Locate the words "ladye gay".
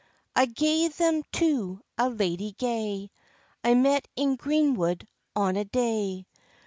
2.09-3.11